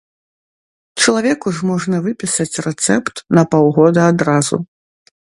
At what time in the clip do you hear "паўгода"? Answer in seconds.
3.53-4.01